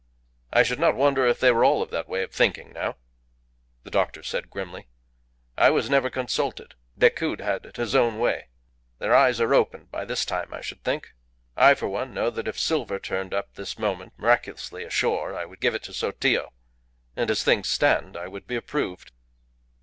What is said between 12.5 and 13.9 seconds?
that silver turned up this